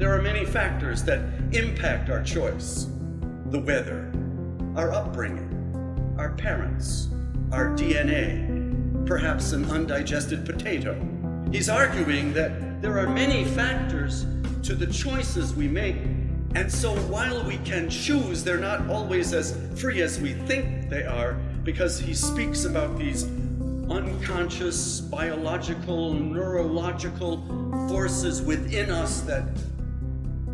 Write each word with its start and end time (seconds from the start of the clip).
there 0.00 0.16
are 0.16 0.22
many 0.22 0.46
factors 0.46 1.02
that 1.02 1.20
impact 1.52 2.08
our 2.08 2.22
choice 2.22 2.86
the 3.50 3.58
weather, 3.60 4.10
our 4.74 4.90
upbringing, 4.92 6.14
our 6.16 6.30
parents, 6.30 7.08
our 7.52 7.76
DNA, 7.76 9.06
perhaps 9.06 9.52
an 9.52 9.66
undigested 9.66 10.46
potato. 10.46 10.98
He's 11.52 11.68
arguing 11.68 12.32
that 12.32 12.80
there 12.80 12.98
are 12.98 13.08
many 13.10 13.44
factors 13.44 14.24
to 14.62 14.74
the 14.74 14.86
choices 14.86 15.54
we 15.54 15.68
make, 15.68 15.96
and 16.54 16.72
so 16.72 16.94
while 17.08 17.44
we 17.44 17.58
can 17.58 17.90
choose, 17.90 18.42
they're 18.42 18.56
not 18.56 18.88
always 18.88 19.34
as 19.34 19.54
free 19.78 20.00
as 20.00 20.18
we 20.18 20.32
think 20.32 20.88
they 20.88 21.04
are, 21.04 21.34
because 21.62 22.00
he 22.00 22.14
speaks 22.14 22.64
about 22.64 22.96
these 22.96 23.24
unconscious, 23.90 25.00
biological, 25.00 26.14
neurological 26.14 27.44
forces 27.90 28.40
within 28.40 28.90
us 28.90 29.20
that 29.22 29.44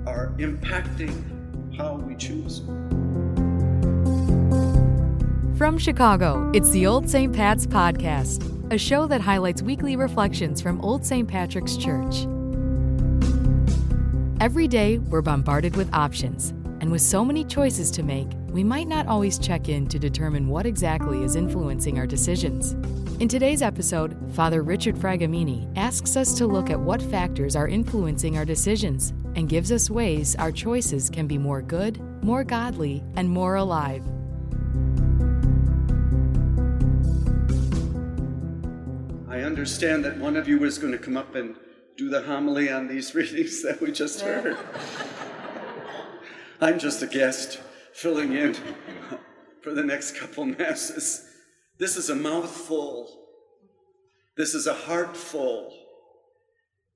are 0.07 0.33
impacting 0.39 1.77
how 1.77 1.95
we 1.95 2.15
choose. 2.15 2.63
From 5.59 5.79
Chicago, 5.79 6.51
it's 6.55 6.71
the 6.71 6.87
Old 6.87 7.09
St. 7.09 7.35
Pat's 7.35 7.67
Podcast, 7.67 8.73
a 8.73 8.79
show 8.79 9.07
that 9.07 9.21
highlights 9.21 9.63
weekly 9.63 9.97
reflections 9.97 10.61
from 10.61 10.81
Old 10.81 11.05
St. 11.05 11.27
Patrick's 11.27 11.77
Church. 11.77 12.27
Every 14.39 14.69
day, 14.69 14.99
we're 14.99 15.23
bombarded 15.23 15.77
with 15.77 15.93
options, 15.95 16.51
and 16.81 16.91
with 16.93 17.01
so 17.01 17.25
many 17.25 17.43
choices 17.43 17.91
to 17.93 18.03
make, 18.03 18.29
we 18.51 18.63
might 18.63 18.87
not 18.87 19.07
always 19.07 19.39
check 19.39 19.69
in 19.69 19.89
to 19.89 19.99
determine 19.99 20.47
what 20.47 20.67
exactly 20.67 21.23
is 21.23 21.37
influencing 21.37 21.99
our 21.99 22.07
decisions. 22.07 22.73
In 23.19 23.29
today's 23.29 23.63
episode, 23.63 24.15
Father 24.35 24.63
Richard 24.63 24.95
Fragomeni 24.95 25.73
asks 25.77 26.17
us 26.17 26.35
to 26.35 26.47
look 26.47 26.69
at 26.69 26.79
what 26.79 27.01
factors 27.01 27.57
are 27.57 27.67
influencing 27.67 28.37
our 28.37 28.45
decisions 28.45 29.15
and 29.37 29.51
gives 29.51 29.71
us 29.71 29.91
ways 29.91 30.35
our 30.37 30.51
choices 30.51 31.11
can 31.11 31.27
be 31.27 31.37
more 31.37 31.63
good, 31.63 32.01
more 32.25 32.43
godly, 32.43 33.05
and 33.17 33.29
more 33.29 33.57
alive. 33.57 34.03
I 39.29 39.43
understand 39.43 40.05
that 40.07 40.17
one 40.19 40.37
of 40.37 40.49
you 40.49 40.65
is 40.65 40.79
going 40.79 40.93
to 40.93 40.99
come 40.99 41.19
up 41.19 41.35
and 41.35 41.55
do 41.99 42.09
the 42.09 42.23
homily 42.23 42.71
on 42.73 42.89
these 42.89 43.15
readings 43.15 43.63
that 43.63 43.81
we 43.81 43.93
just 43.93 44.23
heard. 44.23 44.57
I'm 46.61 46.79
just 46.79 47.03
a 47.03 47.07
guest 47.07 47.61
filling 47.93 48.33
in 48.33 48.57
for 49.61 49.75
the 49.75 49.85
next 49.85 50.17
couple 50.17 50.47
masses. 50.47 51.29
This 51.79 51.99
is 51.99 52.09
a 52.09 52.15
mouthful. 52.15 53.09
This 54.39 54.55
is 54.55 54.67
a 54.67 54.73
heartful. 54.73 55.73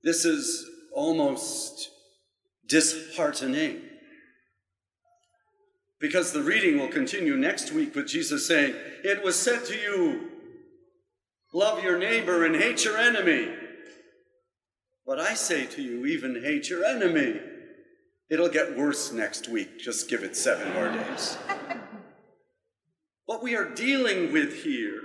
This 0.02 0.24
is 0.24 0.66
almost 0.94 1.90
disheartening. 2.70 3.82
Because 6.00 6.32
the 6.32 6.42
reading 6.42 6.78
will 6.78 6.88
continue 6.88 7.36
next 7.36 7.72
week 7.72 7.94
with 7.94 8.08
Jesus 8.08 8.48
saying, 8.48 8.74
It 9.04 9.22
was 9.22 9.36
said 9.36 9.66
to 9.66 9.76
you, 9.76 10.30
love 11.52 11.84
your 11.84 11.98
neighbor 11.98 12.46
and 12.46 12.56
hate 12.56 12.84
your 12.84 12.96
enemy. 12.96 13.52
But 15.04 15.18
I 15.18 15.34
say 15.34 15.66
to 15.66 15.82
you, 15.82 16.06
even 16.06 16.42
hate 16.42 16.70
your 16.70 16.84
enemy. 16.84 17.40
It'll 18.30 18.48
get 18.48 18.78
worse 18.78 19.12
next 19.12 19.48
week. 19.48 19.78
Just 19.78 20.08
give 20.08 20.22
it 20.22 20.36
seven 20.36 20.72
more 20.72 20.88
days. 20.88 21.36
What 23.26 23.42
we 23.42 23.56
are 23.56 23.68
dealing 23.68 24.32
with 24.32 24.62
here 24.62 25.02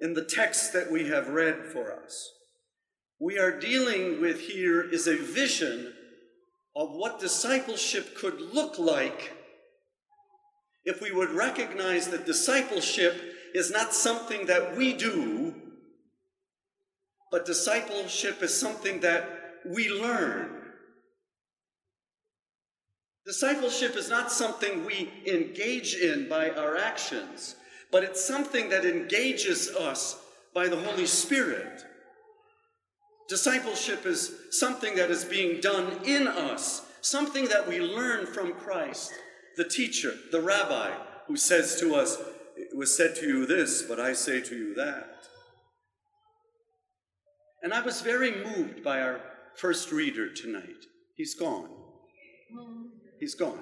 in 0.00 0.12
the 0.12 0.24
text 0.24 0.72
that 0.74 0.92
we 0.92 1.08
have 1.08 1.28
read 1.28 1.64
for 1.72 1.92
us, 1.92 2.30
we 3.18 3.38
are 3.38 3.58
dealing 3.58 4.20
with 4.20 4.40
here 4.40 4.82
is 4.82 5.06
a 5.06 5.16
vision 5.16 5.94
of 6.76 6.90
what 6.92 7.20
discipleship 7.20 8.16
could 8.16 8.40
look 8.40 8.78
like 8.78 9.32
if 10.84 11.00
we 11.00 11.12
would 11.12 11.30
recognize 11.30 12.08
that 12.08 12.26
discipleship 12.26 13.14
is 13.54 13.70
not 13.70 13.94
something 13.94 14.46
that 14.46 14.76
we 14.76 14.92
do, 14.92 15.54
but 17.30 17.46
discipleship 17.46 18.42
is 18.42 18.58
something 18.58 19.00
that 19.00 19.28
we 19.64 19.88
learn. 19.88 20.50
Discipleship 23.24 23.96
is 23.96 24.10
not 24.10 24.30
something 24.30 24.84
we 24.84 25.10
engage 25.26 25.94
in 25.94 26.28
by 26.28 26.50
our 26.50 26.76
actions, 26.76 27.56
but 27.90 28.04
it's 28.04 28.22
something 28.22 28.68
that 28.68 28.84
engages 28.84 29.70
us 29.70 30.18
by 30.52 30.68
the 30.68 30.76
Holy 30.76 31.06
Spirit. 31.06 31.84
Discipleship 33.28 34.04
is 34.04 34.34
something 34.50 34.96
that 34.96 35.10
is 35.10 35.24
being 35.24 35.60
done 35.60 35.98
in 36.04 36.28
us, 36.28 36.86
something 37.00 37.46
that 37.46 37.66
we 37.66 37.80
learn 37.80 38.26
from 38.26 38.52
Christ, 38.52 39.12
the 39.56 39.64
teacher, 39.64 40.12
the 40.30 40.42
rabbi, 40.42 40.90
who 41.26 41.36
says 41.36 41.80
to 41.80 41.94
us, 41.94 42.18
It 42.56 42.76
was 42.76 42.94
said 42.96 43.16
to 43.16 43.26
you 43.26 43.46
this, 43.46 43.82
but 43.82 43.98
I 43.98 44.12
say 44.12 44.40
to 44.42 44.54
you 44.54 44.74
that. 44.74 45.10
And 47.62 47.72
I 47.72 47.80
was 47.80 48.02
very 48.02 48.44
moved 48.44 48.84
by 48.84 49.00
our 49.00 49.20
first 49.56 49.90
reader 49.90 50.32
tonight. 50.32 50.84
He's 51.16 51.34
gone. 51.34 51.70
He's 53.18 53.34
gone. 53.34 53.60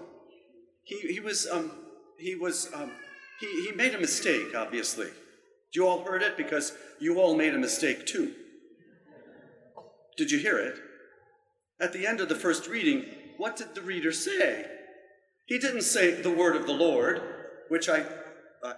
He, 0.83 0.99
he 1.13 1.21
was, 1.21 1.47
um, 1.47 1.71
he 2.19 2.35
was, 2.35 2.69
um, 2.75 2.91
he, 3.39 3.67
he 3.67 3.73
made 3.73 3.95
a 3.95 4.01
mistake, 4.01 4.57
obviously. 4.57 5.09
You 5.73 5.87
all 5.87 6.05
heard 6.05 6.23
it 6.23 6.37
because 6.37 6.73
you 7.01 7.21
all 7.21 7.37
made 7.37 7.55
a 7.55 7.59
mistake 7.59 8.07
too. 8.07 8.35
Did 10.17 10.31
you 10.31 10.39
hear 10.39 10.59
it? 10.59 10.79
At 11.81 11.93
the 11.93 12.07
end 12.07 12.21
of 12.21 12.29
the 12.29 12.35
first 12.35 12.69
reading, 12.69 13.05
what 13.39 13.57
did 13.57 13.75
the 13.75 13.83
reader 13.83 14.13
say? 14.13 14.67
He 15.47 15.59
didn't 15.59 15.83
say 15.83 16.21
the 16.21 16.31
word 16.31 16.55
of 16.55 16.67
the 16.67 16.73
Lord, 16.73 17.21
which 17.69 17.89
I, 17.89 18.05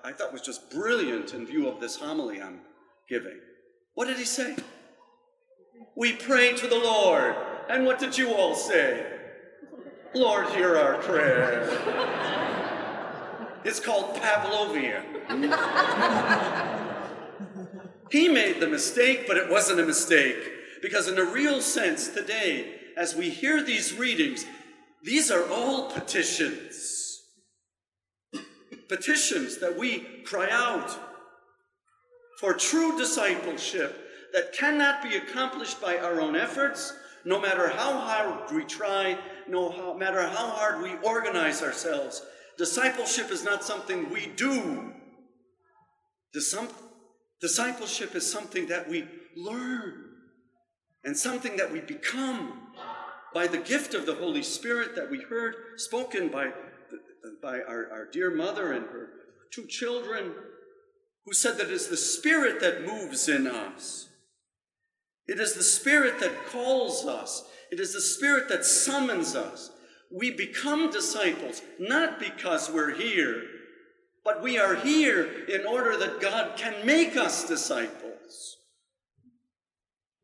I 0.02 0.12
thought 0.12 0.32
was 0.32 0.42
just 0.42 0.70
brilliant 0.70 1.34
in 1.34 1.46
view 1.46 1.68
of 1.68 1.80
this 1.80 1.96
homily 1.96 2.40
I'm 2.40 2.60
giving. 3.08 3.38
What 3.94 4.06
did 4.06 4.16
he 4.16 4.24
say? 4.24 4.56
We 5.96 6.14
pray 6.14 6.54
to 6.54 6.66
the 6.66 6.78
Lord. 6.78 7.36
And 7.68 7.84
what 7.84 7.98
did 7.98 8.16
you 8.16 8.32
all 8.32 8.54
say? 8.54 9.06
Lord, 10.14 10.48
hear 10.50 10.76
our 10.76 10.98
prayer. 10.98 11.68
It's 13.64 13.80
called 13.80 14.16
Pavlovian. 14.16 15.02
he 18.10 18.28
made 18.28 18.60
the 18.60 18.68
mistake, 18.68 19.26
but 19.26 19.36
it 19.36 19.50
wasn't 19.50 19.80
a 19.80 19.86
mistake. 19.86 20.53
Because, 20.84 21.08
in 21.08 21.18
a 21.18 21.24
real 21.24 21.62
sense, 21.62 22.08
today, 22.08 22.74
as 22.94 23.16
we 23.16 23.30
hear 23.30 23.62
these 23.62 23.94
readings, 23.94 24.44
these 25.02 25.30
are 25.30 25.48
all 25.50 25.90
petitions. 25.90 27.22
Petitions 28.86 29.56
that 29.60 29.78
we 29.78 30.00
cry 30.26 30.46
out 30.50 30.94
for 32.38 32.52
true 32.52 32.98
discipleship 32.98 33.98
that 34.34 34.52
cannot 34.52 35.02
be 35.02 35.16
accomplished 35.16 35.80
by 35.80 35.96
our 35.96 36.20
own 36.20 36.36
efforts, 36.36 36.92
no 37.24 37.40
matter 37.40 37.68
how 37.68 37.98
hard 37.98 38.52
we 38.52 38.62
try, 38.64 39.16
no 39.48 39.96
matter 39.96 40.20
how 40.20 40.50
hard 40.50 40.82
we 40.82 40.98
organize 40.98 41.62
ourselves. 41.62 42.20
Discipleship 42.58 43.30
is 43.30 43.42
not 43.42 43.64
something 43.64 44.10
we 44.10 44.26
do. 44.36 44.92
Discipleship 47.40 48.14
is 48.14 48.30
something 48.30 48.66
that 48.66 48.86
we 48.86 49.08
learn 49.34 50.10
and 51.04 51.16
something 51.16 51.56
that 51.56 51.72
we 51.72 51.80
become 51.80 52.60
by 53.32 53.46
the 53.46 53.58
gift 53.58 53.94
of 53.94 54.06
the 54.06 54.14
Holy 54.14 54.42
Spirit 54.42 54.94
that 54.94 55.10
we 55.10 55.20
heard 55.20 55.54
spoken 55.76 56.28
by, 56.28 56.50
by 57.42 57.60
our, 57.60 57.90
our 57.90 58.08
dear 58.10 58.34
mother 58.34 58.72
and 58.72 58.86
her 58.86 59.10
two 59.50 59.66
children, 59.66 60.32
who 61.24 61.32
said 61.32 61.58
that 61.58 61.70
it's 61.70 61.88
the 61.88 61.96
Spirit 61.96 62.60
that 62.60 62.86
moves 62.86 63.28
in 63.28 63.46
us. 63.46 64.08
It 65.26 65.40
is 65.40 65.54
the 65.54 65.62
Spirit 65.62 66.20
that 66.20 66.46
calls 66.46 67.06
us. 67.06 67.44
It 67.70 67.80
is 67.80 67.92
the 67.92 68.00
Spirit 68.00 68.48
that 68.48 68.64
summons 68.64 69.34
us. 69.34 69.70
We 70.10 70.30
become 70.30 70.90
disciples 70.90 71.62
not 71.78 72.18
because 72.18 72.70
we're 72.70 72.94
here, 72.94 73.42
but 74.24 74.42
we 74.42 74.58
are 74.58 74.74
here 74.76 75.44
in 75.46 75.66
order 75.66 75.96
that 75.96 76.20
God 76.20 76.56
can 76.56 76.86
make 76.86 77.16
us 77.16 77.48
disciples. 77.48 78.58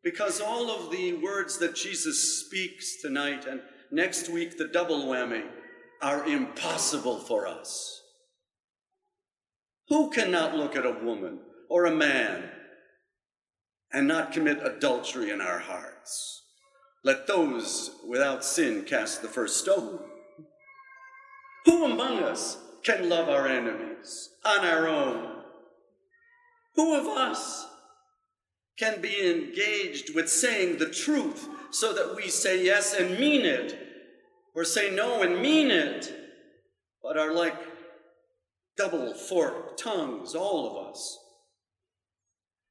Because 0.03 0.41
all 0.41 0.71
of 0.71 0.91
the 0.91 1.15
words 1.15 1.59
that 1.59 1.75
Jesus 1.75 2.45
speaks 2.47 3.01
tonight 3.01 3.45
and 3.47 3.61
next 3.91 4.29
week, 4.29 4.57
the 4.57 4.69
double 4.69 5.05
whammy, 5.05 5.45
are 6.01 6.25
impossible 6.25 7.19
for 7.19 7.47
us. 7.47 8.01
Who 9.89 10.11
cannot 10.11 10.57
look 10.57 10.77
at 10.77 10.87
a 10.87 10.99
woman 11.03 11.41
or 11.69 11.85
a 11.85 11.95
man 11.95 12.51
and 13.93 14.07
not 14.07 14.33
commit 14.33 14.65
adultery 14.65 15.31
in 15.31 15.41
our 15.41 15.59
hearts. 15.59 16.43
Let 17.03 17.27
those 17.27 17.91
without 18.07 18.45
sin 18.45 18.85
cast 18.85 19.23
the 19.23 19.29
first 19.29 19.59
stone. 19.59 20.01
Who 21.65 21.85
among 21.85 22.23
us 22.23 22.59
can 22.83 23.09
love 23.09 23.29
our 23.29 23.47
enemies 23.47 24.31
on 24.45 24.65
our 24.65 24.87
own? 24.87 25.43
Who 26.77 26.95
of 26.95 27.07
us 27.07 27.67
can 28.81 29.01
be 29.03 29.31
engaged 29.31 30.15
with 30.15 30.31
saying 30.31 30.79
the 30.79 30.89
truth 30.89 31.47
so 31.71 31.93
that 31.93 32.17
we 32.17 32.29
say 32.29 32.65
yes 32.65 32.95
and 32.95 33.21
mean 33.21 33.45
it, 33.45 33.79
or 34.55 34.65
say 34.65 34.91
no 34.91 35.23
and 35.23 35.43
mean 35.43 35.71
it, 35.71 36.13
but 37.03 37.19
are 37.19 37.35
like 37.35 37.55
double 38.77 39.13
forked 39.13 39.79
tongues, 39.79 40.35
all 40.35 40.71
of 40.71 40.89
us. 40.89 41.19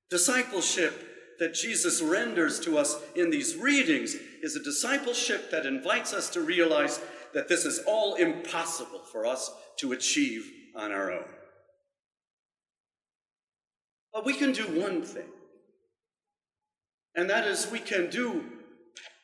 Discipleship 0.10 1.06
that 1.38 1.54
Jesus 1.54 2.02
renders 2.02 2.60
to 2.62 2.78
us 2.78 2.98
in 3.16 3.30
these 3.30 3.56
readings 3.56 4.16
is 4.42 4.56
a 4.56 4.64
discipleship 4.64 5.52
that 5.52 5.68
invites 5.68 6.12
us 6.14 6.30
to 6.32 6.42
realize 6.42 7.00
that 7.34 7.48
this 7.48 7.64
is 7.64 7.82
all 7.88 8.16
impossible 8.16 9.04
for 9.12 9.28
us 9.28 9.52
to 9.78 9.92
achieve 9.92 10.50
on 10.76 10.92
our 10.92 11.12
own. 11.12 11.26
But 14.12 14.26
we 14.26 14.34
can 14.34 14.52
do 14.52 14.64
one 14.64 15.04
thing, 15.04 15.30
and 17.16 17.30
that 17.30 17.48
is 17.48 17.70
we 17.72 17.80
can 17.80 18.10
do 18.10 18.46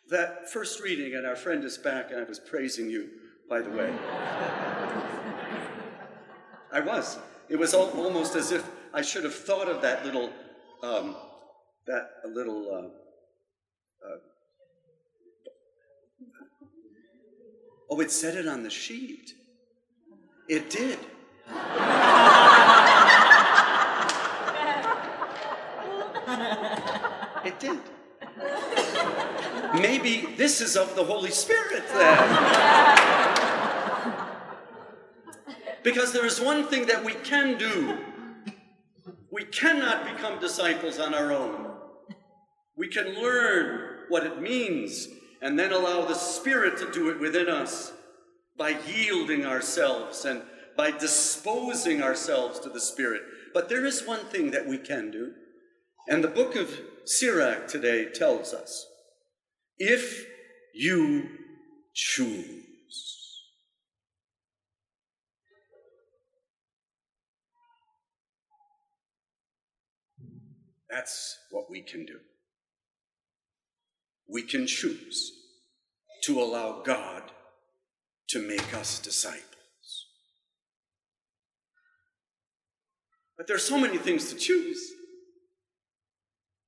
that 0.10 0.50
first 0.50 0.82
reading, 0.82 1.16
and 1.16 1.26
our 1.26 1.36
friend 1.36 1.64
is 1.64 1.78
back, 1.78 2.12
and 2.12 2.20
I 2.20 2.24
was 2.24 2.40
praising 2.40 2.90
you, 2.90 3.10
by 3.50 3.62
the 3.62 3.70
way. 3.72 3.92
I 6.72 6.80
was. 6.80 7.18
It 7.50 7.58
was 7.58 7.74
almost 7.74 8.36
as 8.36 8.52
if 8.52 8.70
I 8.94 9.02
should 9.02 9.24
have 9.24 9.34
thought 9.34 9.68
of 9.68 9.82
that 9.82 10.06
little, 10.06 10.32
um, 10.84 11.16
that 11.88 12.10
little. 12.26 12.70
Uh, 12.70 14.08
uh, 14.08 14.18
oh, 17.90 18.00
it 18.02 18.12
said 18.12 18.36
it 18.36 18.48
on 18.48 18.64
the 18.64 18.70
sheet. 18.70 19.34
It 20.48 20.70
did. 20.70 21.00
it 27.46 27.60
did. 27.60 27.80
Maybe 30.06 30.36
this 30.36 30.62
is 30.62 30.78
of 30.78 30.96
the 30.96 31.04
Holy 31.04 31.32
Spirit 31.32 31.84
then. 31.92 32.30
because 35.84 36.14
there 36.14 36.28
is 36.28 36.40
one 36.40 36.68
thing 36.68 36.86
that 36.86 37.04
we 37.04 37.14
can 37.14 37.58
do 37.58 37.98
we 39.32 39.46
cannot 39.46 40.06
become 40.06 40.40
disciples 40.40 41.00
on 41.00 41.16
our 41.16 41.32
own. 41.32 41.72
We 42.78 42.88
can 42.88 43.20
learn 43.20 44.02
what 44.10 44.28
it 44.28 44.40
means 44.40 45.08
and 45.42 45.58
then 45.58 45.74
allow 45.74 46.06
the 46.06 46.14
Spirit 46.14 46.78
to 46.78 46.92
do 46.92 47.10
it 47.10 47.20
within 47.20 47.50
us 47.50 47.92
by 48.56 48.78
yielding 48.88 49.44
ourselves 49.44 50.24
and 50.24 50.44
by 50.78 50.92
disposing 50.92 52.04
ourselves 52.04 52.60
to 52.60 52.70
the 52.70 52.80
Spirit. 52.80 53.24
But 53.56 53.70
there 53.70 53.86
is 53.88 54.06
one 54.06 54.26
thing 54.26 54.52
that 54.52 54.68
we 54.68 54.78
can 54.78 55.10
do, 55.10 55.32
and 56.08 56.24
the 56.24 56.28
book 56.28 56.56
of 56.56 56.80
Sirach 57.06 57.68
today 57.68 58.06
tells 58.14 58.54
us 58.54 58.86
if 59.78 60.26
you 60.74 61.30
choose. 61.94 63.16
That's 70.90 71.38
what 71.52 71.70
we 71.70 71.82
can 71.82 72.06
do. 72.06 72.20
We 74.30 74.44
can 74.44 74.66
choose 74.66 75.32
to 76.24 76.42
allow 76.42 76.82
God 76.84 77.24
to 78.30 78.40
make 78.40 78.74
us 78.74 79.00
disciples. 79.00 79.46
But 83.38 83.48
there's 83.48 83.64
so 83.64 83.78
many 83.78 83.98
things 83.98 84.30
to 84.32 84.36
choose, 84.36 84.92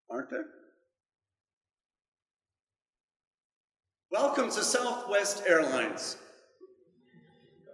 aren't 0.09 0.29
there? 0.29 0.45
Welcome 4.09 4.49
to 4.51 4.63
Southwest 4.63 5.43
Airlines. 5.45 6.15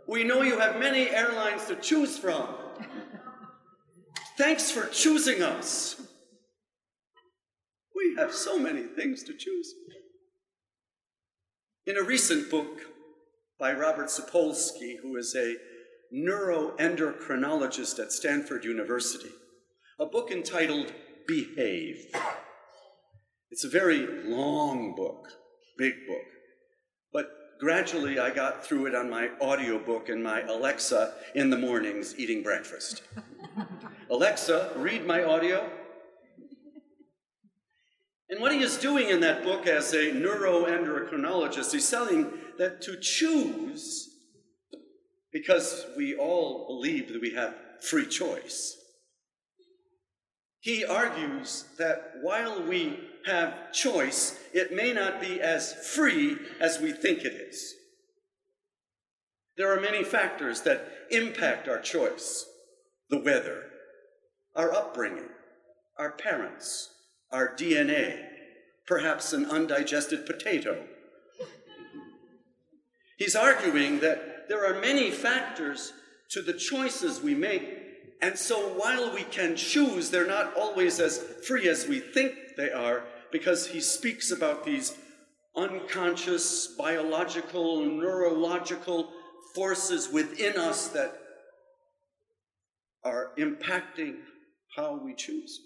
We 0.08 0.24
know 0.24 0.42
you 0.42 0.58
have 0.58 0.80
many 0.80 1.12
airlines 1.12 1.66
to 1.66 1.76
choose 1.76 2.18
from. 2.18 2.48
Thanks 4.36 4.72
for 4.72 4.88
choosing 4.88 5.44
us. 5.44 6.02
We 7.96 8.16
have 8.18 8.34
so 8.34 8.58
many 8.58 8.82
things 8.82 9.22
to 9.26 9.34
choose. 9.38 9.76
In 11.86 11.98
a 11.98 12.04
recent 12.04 12.50
book 12.50 12.82
by 13.60 13.72
Robert 13.72 14.08
Sapolsky, 14.08 14.96
who 15.04 15.16
is 15.18 15.36
a 15.36 15.54
neuroendocrinologist 16.12 18.00
at 18.00 18.12
Stanford 18.12 18.66
University, 18.66 19.30
a 20.00 20.08
book 20.08 20.32
entitled 20.32 20.94
Behave. 21.28 22.08
It's 23.52 23.64
a 23.64 23.70
very 23.70 24.08
long 24.24 24.96
book, 24.96 25.28
big 25.78 25.94
book, 26.08 26.26
but 27.12 27.32
gradually 27.60 28.20
I 28.20 28.30
got 28.30 28.66
through 28.66 28.88
it 28.88 28.96
on 28.96 29.10
my 29.10 29.30
audiobook 29.42 30.10
in 30.10 30.22
my 30.22 30.42
Alexa 30.42 31.14
in 31.36 31.50
the 31.50 31.58
mornings 31.58 32.18
eating 32.18 32.44
breakfast. 32.44 33.04
Alexa, 34.10 34.72
read 34.76 35.06
my 35.06 35.24
audio. 35.24 35.70
And 38.30 38.42
what 38.42 38.52
he 38.52 38.64
is 38.64 38.78
doing 38.78 39.10
in 39.10 39.20
that 39.22 39.44
book 39.44 39.68
as 39.68 39.94
a 39.94 40.12
neuroendocrinologist, 40.12 41.72
he's 41.72 41.90
telling 41.90 42.32
that 42.58 42.82
to 42.82 43.00
choose, 43.00 44.10
because 45.32 45.86
we 45.96 46.16
all 46.16 46.66
believe 46.68 47.12
that 47.14 47.22
we 47.22 47.32
have 47.32 47.56
free 47.80 48.08
choice, 48.08 48.78
he 50.60 50.86
argues 50.86 51.66
that 51.78 52.14
while 52.22 52.64
we 52.64 52.98
have 53.26 53.72
choice, 53.72 54.40
it 54.54 54.74
may 54.74 54.94
not 54.94 55.22
be 55.22 55.42
as 55.42 55.74
free 55.74 56.38
as 56.60 56.80
we 56.80 56.92
think 56.92 57.20
it 57.20 57.34
is. 57.34 57.74
There 59.58 59.72
are 59.72 59.80
many 59.80 60.04
factors 60.04 60.62
that 60.62 60.88
impact 61.12 61.68
our 61.68 61.80
choice 61.80 62.46
the 63.10 63.20
weather, 63.20 63.66
our 64.56 64.74
upbringing, 64.74 65.30
our 66.00 66.12
parents, 66.12 66.90
our 67.32 67.54
DNA, 67.56 68.26
perhaps 68.88 69.34
an 69.34 69.46
undigested 69.46 70.26
potato. 70.26 70.84
He's 73.18 73.36
arguing 73.36 74.00
that 74.00 74.50
there 74.50 74.66
are 74.66 74.82
many 74.82 75.12
factors 75.12 75.94
to 76.32 76.42
the 76.42 76.54
choices 76.54 77.22
we 77.22 77.36
make, 77.36 77.78
and 78.22 78.38
so 78.38 78.70
while 78.70 79.14
we 79.14 79.24
can 79.24 79.56
choose, 79.56 80.10
they're 80.10 80.26
not 80.26 80.56
always 80.56 81.00
as 81.00 81.20
free 81.46 81.68
as 81.70 81.88
we 81.88 82.00
think 82.00 82.34
they 82.58 82.72
are, 82.72 83.04
because 83.34 83.68
he 83.68 83.82
speaks 83.82 84.32
about 84.32 84.64
these 84.64 84.96
unconscious, 85.58 86.68
biological, 86.78 87.84
neurological 87.84 89.10
forces 89.56 90.10
within 90.10 90.56
us 90.56 90.88
that 90.90 91.18
are 93.04 93.32
impacting 93.38 94.18
how 94.78 95.02
we 95.04 95.16
choose. 95.16 95.60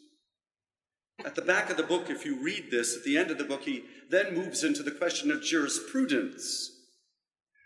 At 1.26 1.36
the 1.36 1.42
back 1.42 1.70
of 1.70 1.78
the 1.78 1.84
book, 1.84 2.10
if 2.10 2.26
you 2.26 2.42
read 2.42 2.72
this, 2.72 2.96
at 2.96 3.04
the 3.04 3.18
end 3.18 3.32
of 3.32 3.38
the 3.38 3.44
book, 3.44 3.64
he 3.64 3.84
then 4.10 4.34
moves 4.34 4.64
into 4.64 4.82
the 4.82 4.92
question 4.92 5.30
of 5.30 5.44
jurisprudence. 5.44 6.72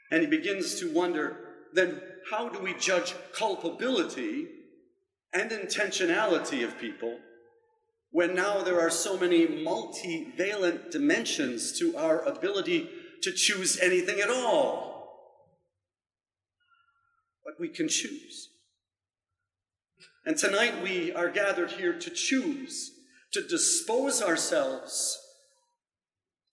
And 0.10 0.22
he 0.22 0.28
begins 0.28 0.80
to 0.80 0.92
wonder 0.92 1.38
then, 1.74 2.02
how 2.30 2.50
do 2.50 2.60
we 2.60 2.74
judge 2.74 3.14
culpability 3.34 4.48
and 5.34 5.52
intentionality 5.52 6.64
of 6.64 6.78
people 6.78 7.18
when 8.12 8.36
now 8.36 8.62
there 8.62 8.80
are 8.80 8.90
so 8.90 9.18
many 9.18 9.48
multivalent 9.48 10.92
dimensions 10.92 11.78
to 11.80 11.96
our 11.96 12.22
ability 12.24 12.90
to 13.24 13.32
choose 13.32 13.80
anything 13.80 14.20
at 14.20 14.30
all? 14.30 14.92
But 17.46 17.60
we 17.60 17.70
can 17.70 17.88
choose. 17.88 18.50
And 20.26 20.38
tonight 20.38 20.84
we 20.84 21.12
are 21.14 21.30
gathered 21.30 21.72
here 21.72 21.98
to 21.98 22.10
choose 22.10 22.92
to 23.32 23.42
dispose 23.42 24.22
ourselves 24.22 25.18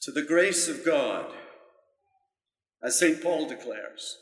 to 0.01 0.13
the 0.13 0.23
grace 0.23 0.69
of 0.69 0.85
God, 0.85 1.27
as 2.83 2.99
St. 2.99 3.21
Paul 3.21 3.49
declares, 3.49 4.17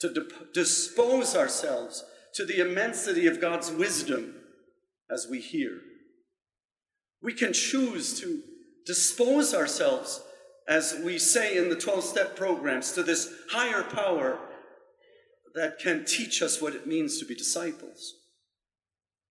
to 0.00 0.28
dispose 0.54 1.34
ourselves 1.34 2.04
to 2.34 2.44
the 2.44 2.60
immensity 2.60 3.26
of 3.26 3.40
God's 3.40 3.72
wisdom 3.72 4.36
as 5.10 5.26
we 5.28 5.40
hear. 5.40 5.80
We 7.26 7.34
can 7.34 7.52
choose 7.52 8.20
to 8.20 8.40
dispose 8.86 9.52
ourselves, 9.52 10.22
as 10.68 10.94
we 11.04 11.18
say 11.18 11.58
in 11.58 11.68
the 11.68 11.74
12 11.74 12.04
step 12.04 12.36
programs, 12.36 12.92
to 12.92 13.02
this 13.02 13.32
higher 13.50 13.82
power 13.82 14.38
that 15.56 15.80
can 15.80 16.04
teach 16.04 16.40
us 16.40 16.62
what 16.62 16.76
it 16.76 16.86
means 16.86 17.18
to 17.18 17.24
be 17.24 17.34
disciples, 17.34 18.14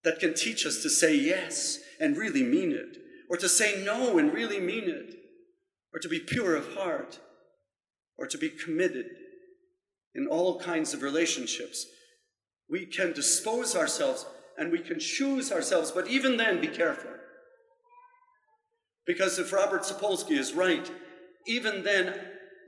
that 0.04 0.20
can 0.20 0.34
teach 0.34 0.66
us 0.66 0.82
to 0.82 0.90
say 0.90 1.16
yes 1.16 1.78
and 1.98 2.18
really 2.18 2.42
mean 2.42 2.70
it, 2.70 2.98
or 3.30 3.38
to 3.38 3.48
say 3.48 3.82
no 3.82 4.18
and 4.18 4.30
really 4.30 4.60
mean 4.60 4.90
it, 4.90 5.14
or 5.94 5.98
to 5.98 6.08
be 6.10 6.20
pure 6.20 6.54
of 6.54 6.74
heart, 6.74 7.18
or 8.18 8.26
to 8.26 8.36
be 8.36 8.50
committed 8.50 9.06
in 10.14 10.26
all 10.26 10.60
kinds 10.60 10.92
of 10.92 11.00
relationships. 11.00 11.86
We 12.68 12.84
can 12.84 13.14
dispose 13.14 13.74
ourselves 13.74 14.26
and 14.58 14.70
we 14.70 14.80
can 14.80 15.00
choose 15.00 15.50
ourselves, 15.50 15.92
but 15.92 16.08
even 16.08 16.36
then, 16.36 16.60
be 16.60 16.68
careful. 16.68 17.12
Because 19.06 19.38
if 19.38 19.52
Robert 19.52 19.82
Sapolsky 19.82 20.36
is 20.36 20.52
right, 20.52 20.90
even 21.46 21.84
then, 21.84 22.18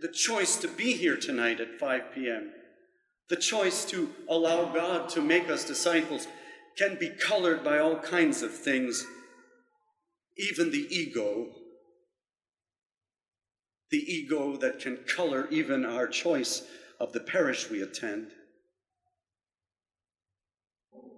the 0.00 0.08
choice 0.08 0.56
to 0.56 0.68
be 0.68 0.92
here 0.92 1.16
tonight 1.16 1.60
at 1.60 1.80
5 1.80 2.14
p.m., 2.14 2.52
the 3.28 3.36
choice 3.36 3.84
to 3.86 4.10
allow 4.28 4.72
God 4.72 5.08
to 5.10 5.20
make 5.20 5.50
us 5.50 5.64
disciples, 5.64 6.28
can 6.78 6.96
be 6.98 7.10
colored 7.10 7.64
by 7.64 7.78
all 7.78 7.96
kinds 7.96 8.42
of 8.42 8.54
things, 8.54 9.04
even 10.36 10.70
the 10.70 10.86
ego. 10.90 11.48
The 13.90 13.98
ego 13.98 14.56
that 14.58 14.78
can 14.78 14.98
color 14.98 15.48
even 15.50 15.84
our 15.84 16.06
choice 16.06 16.62
of 17.00 17.12
the 17.12 17.20
parish 17.20 17.68
we 17.68 17.82
attend. 17.82 18.28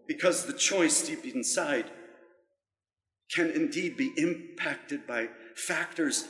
Because 0.06 0.46
the 0.46 0.54
choice 0.54 1.06
deep 1.06 1.26
inside 1.26 1.90
can 3.34 3.50
indeed 3.50 3.96
be 3.96 4.12
impacted 4.16 5.06
by 5.06 5.28
factors 5.54 6.26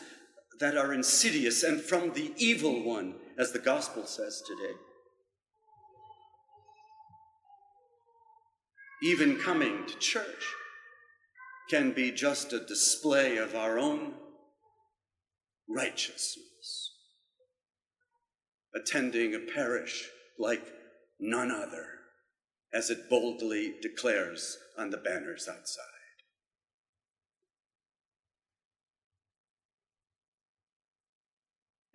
that 0.58 0.76
are 0.76 0.92
insidious 0.92 1.62
and 1.62 1.80
from 1.80 2.12
the 2.12 2.32
evil 2.36 2.82
one, 2.84 3.14
as 3.38 3.52
the 3.52 3.58
gospel 3.58 4.06
says 4.06 4.42
today. 4.46 4.74
Even 9.02 9.38
coming 9.38 9.86
to 9.86 9.98
church 9.98 10.44
can 11.70 11.92
be 11.92 12.12
just 12.12 12.52
a 12.52 12.66
display 12.66 13.38
of 13.38 13.54
our 13.54 13.78
own 13.78 14.12
righteousness. 15.68 16.92
Attending 18.74 19.34
a 19.34 19.38
parish 19.38 20.10
like 20.38 20.66
none 21.18 21.50
other, 21.50 21.86
as 22.74 22.90
it 22.90 23.08
boldly 23.08 23.74
declares 23.80 24.58
on 24.76 24.90
the 24.90 24.98
banners 24.98 25.48
outside. 25.48 25.99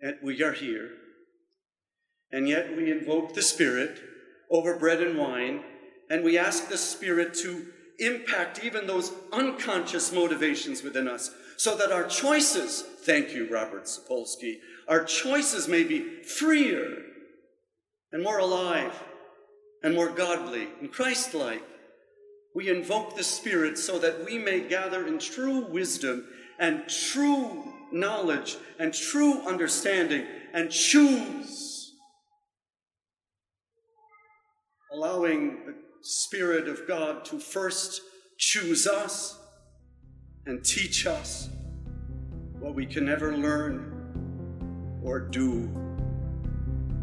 And 0.00 0.16
we 0.22 0.42
are 0.42 0.52
here, 0.52 0.90
and 2.30 2.48
yet 2.48 2.76
we 2.76 2.90
invoke 2.90 3.34
the 3.34 3.42
Spirit 3.42 3.98
over 4.50 4.76
bread 4.76 5.00
and 5.00 5.18
wine, 5.18 5.62
and 6.10 6.22
we 6.22 6.36
ask 6.36 6.68
the 6.68 6.76
Spirit 6.76 7.34
to 7.34 7.66
impact 7.98 8.62
even 8.62 8.86
those 8.86 9.12
unconscious 9.32 10.12
motivations 10.12 10.82
within 10.82 11.08
us 11.08 11.30
so 11.56 11.76
that 11.76 11.90
our 11.90 12.04
choices, 12.04 12.82
thank 12.82 13.32
you, 13.32 13.48
Robert 13.50 13.84
Sapolsky, 13.84 14.56
our 14.86 15.04
choices 15.04 15.66
may 15.66 15.82
be 15.82 16.22
freer 16.22 16.98
and 18.12 18.22
more 18.22 18.38
alive 18.38 18.92
and 19.82 19.94
more 19.94 20.10
godly 20.10 20.68
and 20.80 20.92
Christ 20.92 21.34
like. 21.34 21.62
We 22.54 22.68
invoke 22.68 23.16
the 23.16 23.24
Spirit 23.24 23.78
so 23.78 23.98
that 23.98 24.24
we 24.24 24.38
may 24.38 24.60
gather 24.60 25.06
in 25.06 25.18
true 25.18 25.66
wisdom 25.66 26.26
and 26.58 26.88
true 26.88 27.72
knowledge 27.98 28.56
and 28.78 28.92
true 28.92 29.46
understanding 29.46 30.26
and 30.52 30.70
choose, 30.70 31.94
allowing 34.92 35.64
the 35.66 35.74
Spirit 36.02 36.68
of 36.68 36.86
God 36.86 37.24
to 37.26 37.38
first 37.38 38.00
choose 38.38 38.86
us 38.86 39.38
and 40.46 40.64
teach 40.64 41.06
us 41.06 41.48
what 42.60 42.74
we 42.74 42.86
can 42.86 43.04
never 43.04 43.36
learn 43.36 45.00
or 45.02 45.20
do 45.20 45.68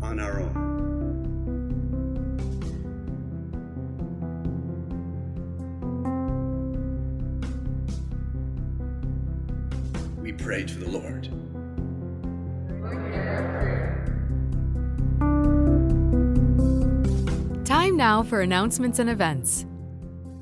on 0.01 0.19
our 0.19 0.41
own. 0.41 0.72
Pray 10.43 10.65
to 10.65 10.77
the 10.77 10.89
Lord. 10.89 11.23
Time 17.65 17.95
now 17.95 18.21
for 18.23 18.41
announcements 18.41 19.00
and 19.00 19.09
events. 19.09 19.65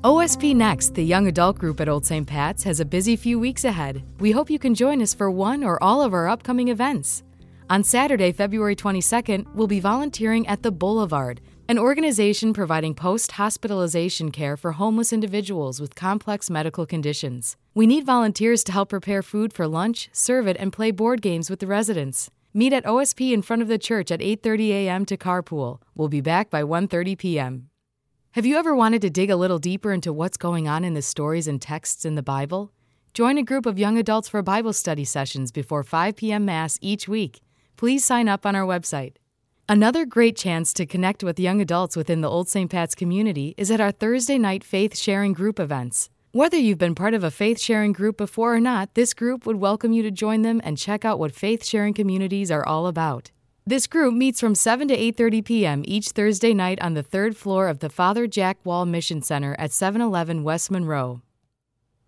OSP 0.02 0.56
Next, 0.56 0.94
the 0.94 1.04
young 1.04 1.28
adult 1.28 1.56
group 1.56 1.80
at 1.80 1.88
Old 1.88 2.04
St. 2.04 2.26
Pat's, 2.26 2.64
has 2.64 2.80
a 2.80 2.84
busy 2.84 3.14
few 3.14 3.38
weeks 3.38 3.64
ahead. 3.64 4.02
We 4.18 4.32
hope 4.32 4.50
you 4.50 4.58
can 4.58 4.74
join 4.74 5.00
us 5.00 5.14
for 5.14 5.30
one 5.30 5.62
or 5.62 5.80
all 5.80 6.02
of 6.02 6.12
our 6.12 6.28
upcoming 6.28 6.66
events. 6.66 7.22
On 7.70 7.84
Saturday, 7.84 8.32
February 8.32 8.74
22nd, 8.74 9.46
we'll 9.54 9.68
be 9.68 9.78
volunteering 9.78 10.48
at 10.48 10.64
The 10.64 10.72
Boulevard 10.72 11.40
an 11.68 11.78
organization 11.78 12.52
providing 12.52 12.94
post 12.94 13.32
hospitalization 13.32 14.32
care 14.32 14.56
for 14.56 14.72
homeless 14.72 15.12
individuals 15.12 15.80
with 15.80 15.94
complex 15.94 16.50
medical 16.50 16.84
conditions. 16.84 17.56
We 17.74 17.86
need 17.86 18.04
volunteers 18.04 18.62
to 18.64 18.72
help 18.72 18.90
prepare 18.90 19.22
food 19.22 19.54
for 19.54 19.66
lunch, 19.66 20.10
serve 20.12 20.46
it, 20.46 20.58
and 20.60 20.70
play 20.70 20.90
board 20.90 21.22
games 21.22 21.48
with 21.48 21.60
the 21.60 21.66
residents. 21.66 22.30
Meet 22.52 22.74
at 22.74 22.84
OSP 22.84 23.32
in 23.32 23.40
front 23.40 23.62
of 23.62 23.68
the 23.68 23.78
church 23.78 24.10
at 24.10 24.20
8:30 24.20 24.68
a.m. 24.68 25.06
to 25.06 25.16
carpool. 25.16 25.80
We'll 25.94 26.08
be 26.08 26.20
back 26.20 26.50
by 26.50 26.62
1:30 26.64 27.16
p.m. 27.16 27.70
Have 28.32 28.44
you 28.44 28.58
ever 28.58 28.74
wanted 28.74 29.00
to 29.02 29.10
dig 29.10 29.30
a 29.30 29.36
little 29.36 29.58
deeper 29.58 29.90
into 29.90 30.12
what's 30.12 30.36
going 30.36 30.68
on 30.68 30.84
in 30.84 30.92
the 30.92 31.00
stories 31.00 31.48
and 31.48 31.62
texts 31.62 32.04
in 32.04 32.14
the 32.14 32.22
Bible? 32.22 32.72
Join 33.14 33.38
a 33.38 33.42
group 33.42 33.64
of 33.64 33.78
young 33.78 33.96
adults 33.96 34.28
for 34.28 34.42
Bible 34.42 34.74
study 34.74 35.06
sessions 35.06 35.50
before 35.50 35.82
5 35.82 36.16
p.m. 36.16 36.44
Mass 36.44 36.78
each 36.82 37.08
week. 37.08 37.40
Please 37.78 38.04
sign 38.04 38.28
up 38.28 38.44
on 38.44 38.54
our 38.54 38.66
website. 38.66 39.14
Another 39.66 40.04
great 40.04 40.36
chance 40.36 40.74
to 40.74 40.84
connect 40.84 41.24
with 41.24 41.40
young 41.40 41.62
adults 41.62 41.96
within 41.96 42.20
the 42.20 42.28
Old 42.28 42.50
St. 42.50 42.70
Pat's 42.70 42.94
community 42.94 43.54
is 43.56 43.70
at 43.70 43.80
our 43.80 43.92
Thursday 43.92 44.36
night 44.36 44.62
faith 44.62 44.94
sharing 44.94 45.32
group 45.32 45.58
events. 45.58 46.10
Whether 46.34 46.56
you've 46.56 46.78
been 46.78 46.94
part 46.94 47.12
of 47.12 47.22
a 47.22 47.30
faith 47.30 47.60
sharing 47.60 47.92
group 47.92 48.16
before 48.16 48.54
or 48.54 48.60
not, 48.60 48.94
this 48.94 49.12
group 49.12 49.44
would 49.44 49.56
welcome 49.56 49.92
you 49.92 50.02
to 50.02 50.10
join 50.10 50.40
them 50.40 50.62
and 50.64 50.78
check 50.78 51.04
out 51.04 51.18
what 51.18 51.34
faith 51.34 51.62
sharing 51.62 51.92
communities 51.92 52.50
are 52.50 52.66
all 52.66 52.86
about. 52.86 53.30
This 53.66 53.86
group 53.86 54.14
meets 54.14 54.40
from 54.40 54.54
7 54.54 54.88
to 54.88 54.96
8:30 54.96 55.44
p.m. 55.44 55.82
each 55.84 56.08
Thursday 56.08 56.54
night 56.54 56.80
on 56.80 56.94
the 56.94 57.02
3rd 57.02 57.36
floor 57.36 57.68
of 57.68 57.80
the 57.80 57.90
Father 57.90 58.26
Jack 58.26 58.56
Wall 58.64 58.86
Mission 58.86 59.20
Center 59.20 59.54
at 59.58 59.72
711 59.72 60.42
West 60.42 60.70
Monroe. 60.70 61.20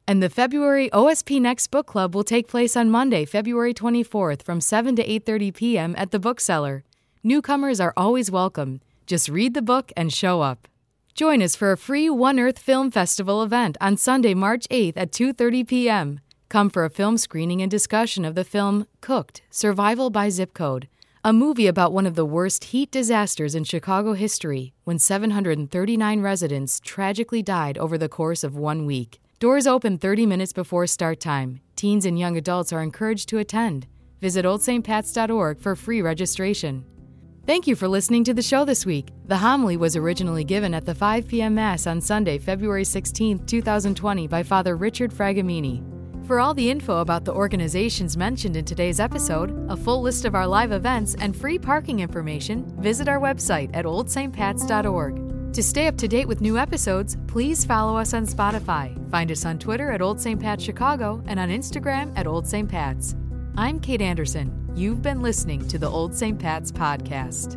And 0.09 0.23
the 0.23 0.31
February 0.31 0.89
OSP 0.89 1.39
Next 1.39 1.67
Book 1.67 1.87
Club 1.87 2.15
will 2.15 2.25
take 2.25 2.49
place 2.49 2.79
on 2.79 2.89
Monday, 2.89 3.27
February 3.27 3.75
24th 3.75 4.43
from 4.43 4.59
7 4.59 4.97
to 4.97 5.07
8:30 5.07 5.55
p.m. 5.55 5.95
at 5.99 6.13
the 6.13 6.19
Bookseller. 6.19 6.83
Newcomers 7.23 7.79
are 7.79 7.93
always 7.95 8.31
welcome. 8.31 8.81
Just 9.07 9.29
read 9.29 9.53
the 9.53 9.61
book 9.61 9.93
and 9.99 10.11
show 10.11 10.41
up. 10.41 10.67
Join 11.15 11.43
us 11.43 11.55
for 11.55 11.71
a 11.71 11.77
free 11.77 12.11
One 12.11 12.41
Earth 12.41 12.59
Film 12.59 12.91
Festival 12.91 13.41
event 13.45 13.77
on 13.81 13.97
Sunday, 13.97 14.35
March 14.35 14.67
8th 14.69 14.97
at 14.97 15.13
2:30 15.13 15.65
p.m. 15.65 16.21
Come 16.49 16.69
for 16.69 16.85
a 16.85 16.91
film 16.91 17.19
screening 17.19 17.63
and 17.63 17.71
discussion 17.71 18.25
of 18.25 18.35
the 18.35 18.43
film 18.43 18.89
Cooked: 19.01 19.41
Survival 19.49 20.11
by 20.11 20.29
Zip 20.29 20.55
Code, 20.55 20.89
a 21.23 21.33
movie 21.33 21.69
about 21.69 21.93
one 21.93 22.05
of 22.05 22.17
the 22.17 22.25
worst 22.25 22.65
heat 22.73 22.91
disasters 22.91 23.55
in 23.55 23.63
Chicago 23.63 24.15
history 24.15 24.75
when 24.83 24.99
739 24.99 26.21
residents 26.21 26.81
tragically 26.81 27.45
died 27.45 27.79
over 27.79 27.97
the 27.97 28.09
course 28.09 28.43
of 28.43 28.57
1 28.57 28.85
week. 28.85 29.21
Doors 29.39 29.69
open 29.69 29.99
30 29.99 30.27
minutes 30.27 30.53
before 30.53 30.89
start 30.89 31.21
time. 31.21 31.61
Teens 31.77 32.05
and 32.05 32.19
young 32.19 32.37
adults 32.37 32.73
are 32.73 32.83
encouraged 32.83 33.29
to 33.29 33.39
attend. 33.39 33.87
Visit 34.21 34.45
oldstpats.org 34.45 35.61
for 35.61 35.77
free 35.77 36.03
registration. 36.03 36.85
Thank 37.47 37.67
you 37.67 37.77
for 37.77 37.89
listening 37.89 38.25
to 38.25 38.33
the 38.33 38.41
show 38.41 38.65
this 38.65 38.87
week. 38.87 39.09
The 39.27 39.37
homily 39.37 39.77
was 39.77 39.97
originally 39.97 40.45
given 40.45 40.73
at 40.73 40.87
the 40.87 40.95
5 40.95 41.29
p.m. 41.29 41.57
Mass 41.57 41.87
on 41.87 42.01
Sunday, 42.01 42.39
February 42.39 42.85
16, 42.85 43.45
2020, 43.45 44.27
by 44.29 44.43
Father 44.43 44.77
Richard 44.77 45.13
Fragomeni. 45.13 45.85
For 46.27 46.41
all 46.41 46.55
the 46.55 46.71
info 46.71 47.01
about 47.01 47.27
the 47.27 47.35
organizations 47.35 48.17
mentioned 48.17 48.57
in 48.57 48.65
today's 48.65 48.99
episode, 48.99 49.71
a 49.71 49.77
full 49.77 50.01
list 50.01 50.25
of 50.25 50.35
our 50.35 50.47
live 50.47 50.73
events, 50.73 51.17
and 51.17 51.37
free 51.37 51.59
parking 51.59 52.01
information, 52.01 52.65
visit 52.81 53.09
our 53.09 53.21
website 53.21 53.69
at 53.75 53.85
oldstpats.org. 53.85 55.53
To 55.53 55.63
stay 55.63 55.87
up 55.87 55.99
to 55.99 56.09
date 56.09 56.27
with 56.27 56.41
new 56.41 56.57
episodes, 56.57 57.19
please 57.27 57.63
follow 57.63 57.99
us 57.99 58.15
on 58.15 58.27
Spotify. 58.27 58.99
Find 59.11 59.31
us 59.31 59.45
on 59.45 59.59
Twitter 59.59 59.93
at 59.93 60.01
Old 60.01 60.19
St. 60.19 60.41
Pat 60.41 60.63
Chicago 60.63 61.23
and 61.27 61.39
on 61.39 61.51
Instagram 61.51 62.11
at 62.17 62.27
Old 62.27 62.47
St. 62.47 62.71
Pat's. 62.71 63.15
I'm 63.57 63.79
Kate 63.79 64.03
Anderson. 64.03 64.69
You've 64.75 65.01
been 65.01 65.23
listening 65.23 65.69
to 65.69 65.79
the 65.79 65.89
Old 65.89 66.13
St. 66.13 66.37
Pat's 66.37 66.73
Podcast. 66.73 67.55